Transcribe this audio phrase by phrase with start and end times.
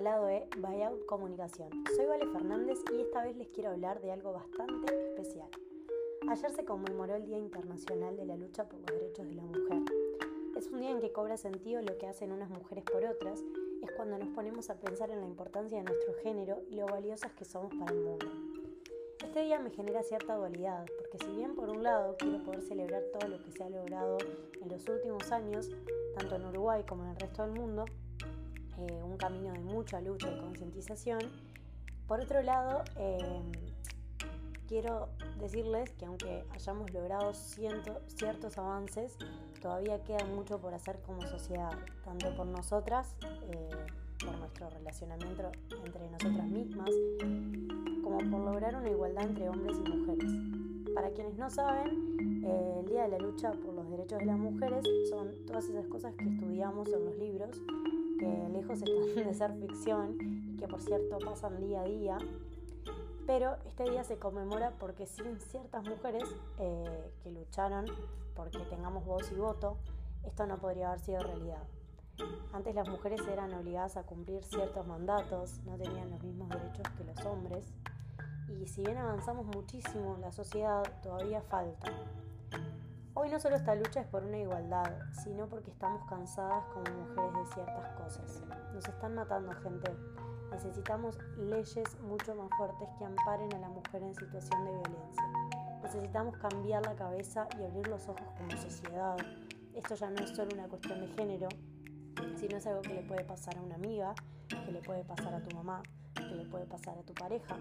[0.00, 1.68] al lado de Buyout Comunicación.
[1.94, 5.50] Soy Vale Fernández y esta vez les quiero hablar de algo bastante especial.
[6.26, 9.82] Ayer se conmemoró el Día Internacional de la Lucha por los Derechos de la Mujer.
[10.56, 13.40] Es un día en que cobra sentido lo que hacen unas mujeres por otras,
[13.82, 17.34] es cuando nos ponemos a pensar en la importancia de nuestro género y lo valiosas
[17.34, 18.26] que somos para el mundo.
[19.22, 23.02] Este día me genera cierta dualidad, porque si bien por un lado quiero poder celebrar
[23.12, 24.16] todo lo que se ha logrado
[24.62, 25.68] en los últimos años,
[26.16, 27.84] tanto en Uruguay como en el resto del mundo,
[28.80, 31.20] eh, un camino de mucha lucha y concientización.
[32.06, 33.52] Por otro lado, em,
[34.66, 35.08] quiero
[35.38, 39.16] decirles que aunque hayamos logrado ciertos avances,
[39.60, 41.72] todavía queda mucho por hacer como sociedad,
[42.04, 43.14] tanto por nosotras,
[43.52, 43.68] eh,
[44.24, 45.50] por nuestro relacionamiento
[45.84, 46.90] entre nosotras mismas,
[48.02, 50.32] como por lograr una igualdad entre hombres y mujeres.
[50.94, 54.38] Para quienes no saben, eh, el Día de la Lucha por los Derechos de las
[54.38, 57.60] Mujeres son todas esas cosas que estudiamos en los libros
[58.20, 62.18] que lejos están de ser ficción y que por cierto pasan día a día.
[63.26, 66.24] Pero este día se conmemora porque sin ciertas mujeres
[66.58, 67.86] eh, que lucharon
[68.34, 69.76] porque tengamos voz y voto,
[70.24, 71.62] esto no podría haber sido realidad.
[72.52, 77.04] Antes las mujeres eran obligadas a cumplir ciertos mandatos, no tenían los mismos derechos que
[77.04, 77.64] los hombres,
[78.48, 81.92] y si bien avanzamos muchísimo en la sociedad, todavía falta.
[83.22, 87.34] Hoy no solo esta lucha es por una igualdad, sino porque estamos cansadas como mujeres
[87.34, 88.42] de ciertas cosas.
[88.72, 89.94] Nos están matando gente.
[90.50, 95.22] Necesitamos leyes mucho más fuertes que amparen a la mujer en situación de violencia.
[95.82, 99.18] Necesitamos cambiar la cabeza y abrir los ojos como sociedad.
[99.74, 101.48] Esto ya no es solo una cuestión de género,
[102.36, 104.14] sino es algo que le puede pasar a una amiga,
[104.48, 105.82] que le puede pasar a tu mamá,
[106.14, 107.58] que le puede pasar a tu pareja,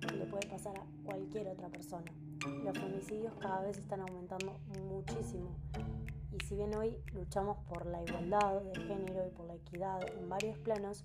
[0.00, 2.10] que le puede pasar a cualquier otra persona.
[2.44, 4.58] Los femicidios cada vez están aumentando
[4.90, 5.50] muchísimo
[6.32, 10.28] y si bien hoy luchamos por la igualdad de género y por la equidad en
[10.28, 11.04] varios planos,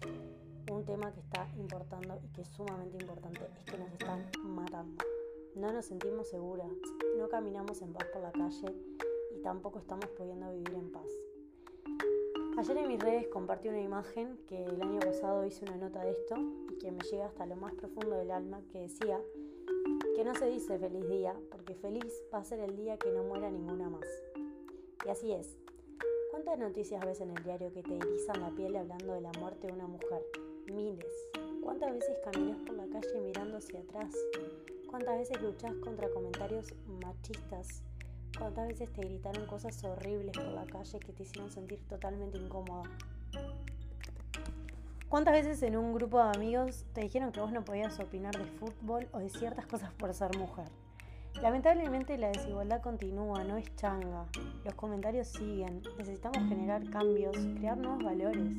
[0.72, 5.04] un tema que está importando y que es sumamente importante es que nos están matando.
[5.56, 6.72] No nos sentimos seguras,
[7.20, 8.76] no caminamos en paz por la calle
[9.36, 11.08] y tampoco estamos pudiendo vivir en paz.
[12.58, 16.12] Ayer en mis redes compartí una imagen que el año pasado hice una nota de
[16.12, 16.36] esto
[16.72, 19.22] y que me llega hasta lo más profundo del alma que decía
[20.16, 23.24] que no se dice feliz día, porque feliz va a ser el día que no
[23.24, 24.08] muera ninguna más.
[25.06, 25.58] Y así es.
[26.32, 29.68] ¿Cuántas noticias ves en el diario que te erizan la piel hablando de la muerte
[29.68, 30.24] de una mujer?
[30.72, 31.30] Miles.
[31.64, 34.16] ¿Cuántas veces caminas por la calle mirando hacia atrás?
[34.90, 37.84] ¿Cuántas veces luchas contra comentarios machistas?
[38.38, 42.84] ¿Cuántas veces te gritaron cosas horribles por la calle que te hicieron sentir totalmente incómoda?
[45.10, 48.44] ¿Cuántas veces en un grupo de amigos te dijeron que vos no podías opinar de
[48.44, 50.68] fútbol o de ciertas cosas por ser mujer?
[51.42, 54.26] Lamentablemente la desigualdad continúa, no es changa.
[54.66, 55.82] Los comentarios siguen.
[55.98, 58.50] Necesitamos generar cambios, crear nuevos valores.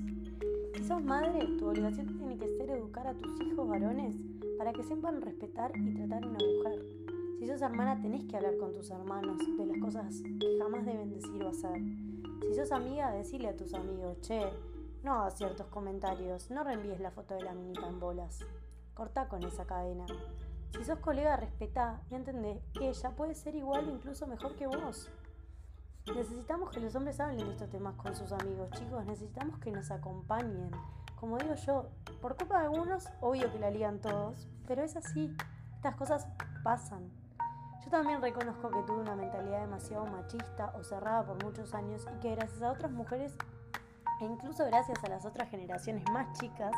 [0.75, 4.16] Si sos madre, tu obligación tiene que ser educar a tus hijos varones
[4.56, 6.82] para que sepan respetar y tratar a una mujer.
[7.38, 11.10] Si sos hermana, tenés que hablar con tus hermanos de las cosas que jamás deben
[11.10, 11.78] decir o hacer.
[12.48, 14.41] Si sos amiga, decile a tus amigos, che,
[15.08, 18.44] no hagas ciertos comentarios, no reenvíes la foto de la minita en bolas.
[18.92, 20.04] Corta con esa cadena.
[20.76, 24.66] Si sos colega, respetá y entendé que ella puede ser igual o incluso mejor que
[24.66, 25.10] vos.
[26.14, 29.02] Necesitamos que los hombres hablen de estos temas con sus amigos, chicos.
[29.06, 30.72] Necesitamos que nos acompañen.
[31.19, 31.88] Como digo yo,
[32.20, 35.34] por culpa de algunos, obvio que la ligan todos, pero es así.
[35.76, 36.28] Estas cosas
[36.62, 37.10] pasan.
[37.82, 42.20] Yo también reconozco que tuve una mentalidad demasiado machista o cerrada por muchos años y
[42.20, 43.34] que gracias a otras mujeres
[44.21, 46.73] e incluso gracias a las otras generaciones más chicas,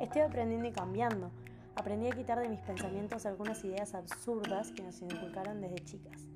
[0.00, 1.30] estoy aprendiendo y cambiando.
[1.76, 6.26] Aprendí a quitar de mis pensamientos algunas ideas absurdas que nos inculcaron desde chicas.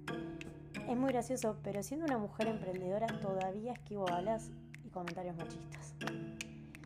[0.88, 4.50] Es muy gracioso, pero siendo una mujer emprendedora todavía esquivo balas
[4.84, 5.94] y comentarios machistas.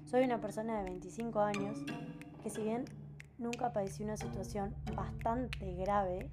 [0.07, 1.79] Soy una persona de 25 años
[2.43, 2.85] que si bien
[3.37, 6.31] nunca padecí una situación bastante grave,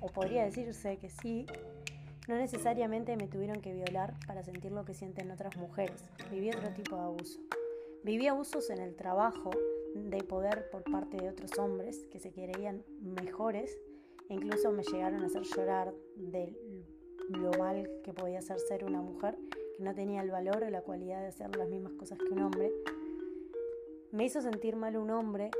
[0.00, 1.46] o podría decirse que sí,
[2.28, 6.04] no necesariamente me tuvieron que violar para sentir lo que sienten otras mujeres.
[6.30, 7.40] Viví otro tipo de abuso.
[8.04, 9.50] Viví abusos en el trabajo
[9.94, 13.78] de poder por parte de otros hombres que se creían mejores
[14.28, 16.56] e incluso me llegaron a hacer llorar de
[17.28, 19.36] lo mal que podía ser ser una mujer
[19.76, 22.42] que no tenía el valor o la cualidad de hacer las mismas cosas que un
[22.42, 22.72] hombre.
[24.10, 25.50] Me hizo sentir mal un hombre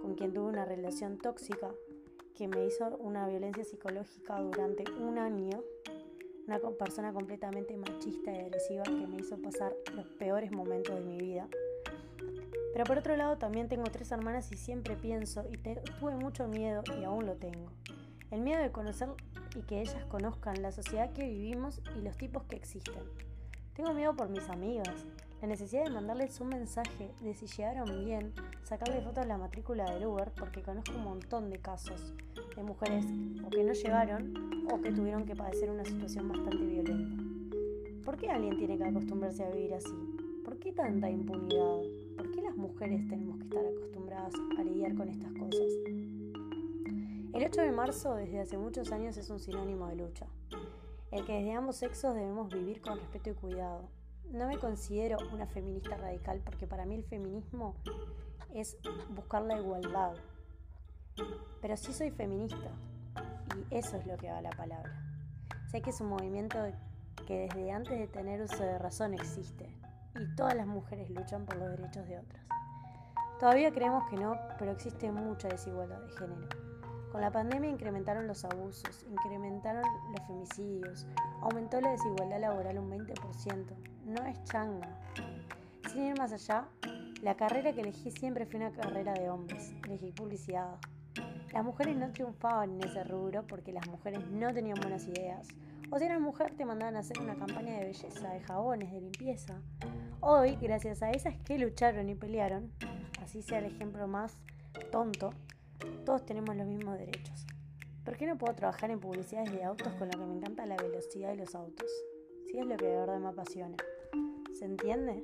[0.00, 1.72] con quien tuve una relación tóxica
[2.34, 5.62] que me hizo una violencia psicológica durante un año
[6.60, 11.18] una persona completamente machista y agresiva que me hizo pasar los peores momentos de mi
[11.18, 11.48] vida.
[12.72, 16.82] Pero por otro lado también tengo tres hermanas y siempre pienso y tuve mucho miedo
[16.98, 17.70] y aún lo tengo.
[18.30, 19.08] El miedo de conocer
[19.54, 23.02] y que ellas conozcan la sociedad que vivimos y los tipos que existen.
[23.74, 25.06] Tengo miedo por mis amigas.
[25.40, 28.32] La necesidad de mandarles un mensaje de si llegaron bien,
[28.62, 32.14] sacarle fotos a la matrícula del Uber, porque conozco un montón de casos
[32.56, 33.06] de mujeres
[33.44, 37.22] o que no llegaron o que tuvieron que padecer una situación bastante violenta.
[38.04, 39.94] ¿Por qué alguien tiene que acostumbrarse a vivir así?
[40.44, 41.80] ¿Por qué tanta impunidad?
[42.16, 45.68] ¿Por qué las mujeres tenemos que estar acostumbradas a lidiar con estas cosas?
[47.32, 50.26] El 8 de marzo desde hace muchos años es un sinónimo de lucha.
[51.10, 53.88] El que desde ambos sexos debemos vivir con respeto y cuidado.
[54.30, 57.74] No me considero una feminista radical porque para mí el feminismo
[58.52, 58.76] es
[59.14, 60.14] buscar la igualdad.
[61.60, 62.70] Pero sí soy feminista
[63.56, 64.92] y eso es lo que va la palabra.
[65.70, 66.58] Sé que es un movimiento
[67.26, 69.68] que desde antes de tener uso de razón existe
[70.18, 72.44] y todas las mujeres luchan por los derechos de otras.
[73.38, 76.48] Todavía creemos que no, pero existe mucha desigualdad de género.
[77.10, 79.82] Con la pandemia incrementaron los abusos, incrementaron
[80.12, 81.06] los femicidios,
[81.40, 83.66] aumentó la desigualdad laboral un 20%.
[84.06, 84.88] No es changa.
[85.90, 86.68] Sin ir más allá,
[87.20, 89.74] la carrera que elegí siempre fue una carrera de hombres.
[89.84, 90.78] Elegí publicidad.
[91.52, 95.48] Las mujeres no triunfaban en ese rubro porque las mujeres no tenían buenas ideas.
[95.90, 99.02] O si eras mujer te mandaban a hacer una campaña de belleza, de jabones, de
[99.02, 99.60] limpieza.
[100.20, 102.72] Hoy, gracias a esas que lucharon y pelearon,
[103.22, 104.38] así sea el ejemplo más
[104.90, 105.34] tonto,
[106.06, 107.44] todos tenemos los mismos derechos.
[108.04, 110.76] ¿Por qué no puedo trabajar en publicidades de autos con lo que me encanta la
[110.76, 111.90] velocidad de los autos?
[112.50, 113.76] Si es lo que de verdad me apasiona.
[114.54, 115.22] ¿Se entiende?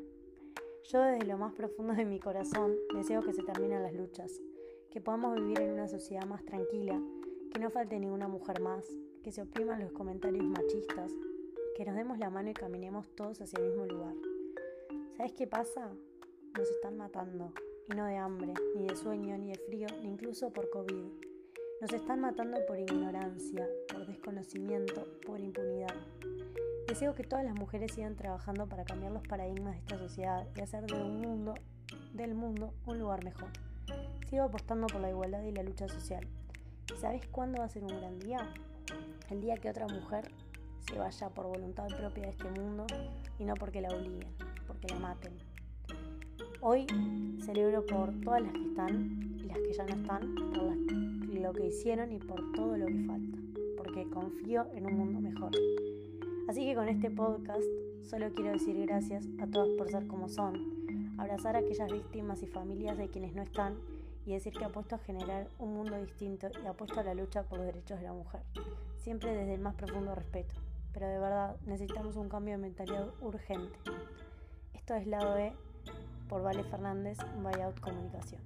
[0.84, 4.30] Yo desde lo más profundo de mi corazón deseo que se terminen las luchas,
[4.90, 7.00] que podamos vivir en una sociedad más tranquila,
[7.52, 8.84] que no falte ninguna mujer más,
[9.22, 11.12] que se opriman los comentarios machistas,
[11.76, 14.14] que nos demos la mano y caminemos todos hacia el mismo lugar.
[15.16, 15.90] ¿Sabes qué pasa?
[16.56, 17.52] Nos están matando
[17.86, 21.06] y no de hambre, ni de sueño, ni de frío, ni incluso por COVID.
[21.80, 25.94] Nos están matando por ignorancia, por desconocimiento, por impunidad.
[26.86, 30.60] Deseo que todas las mujeres sigan trabajando para cambiar los paradigmas de esta sociedad y
[30.60, 31.54] hacer de un mundo,
[32.14, 33.50] del mundo un lugar mejor.
[34.28, 36.26] Sigo apostando por la igualdad y la lucha social.
[36.94, 38.52] ¿Y sabes cuándo va a ser un gran día?
[39.30, 40.30] El día que otra mujer
[40.80, 42.86] se vaya por voluntad propia de este mundo
[43.38, 44.28] y no porque la obliguen,
[44.66, 45.32] porque la maten.
[46.60, 46.86] Hoy
[47.44, 50.76] celebro por todas las que están y las que ya no están, por
[51.38, 53.38] lo que hicieron y por todo lo que falta,
[53.76, 55.52] porque confío en un mundo mejor.
[56.48, 57.64] Así que con este podcast
[58.02, 60.86] solo quiero decir gracias a todas por ser como son,
[61.18, 63.76] abrazar a aquellas víctimas y familias de quienes no están
[64.24, 67.58] y decir que apuesto a generar un mundo distinto y apuesto a la lucha por
[67.58, 68.40] los derechos de la mujer,
[68.96, 70.54] siempre desde el más profundo respeto.
[70.92, 73.78] Pero de verdad, necesitamos un cambio de mentalidad urgente.
[74.74, 75.52] Esto es Lado B
[76.28, 78.42] por Vale Fernández, Buyout Comunicación.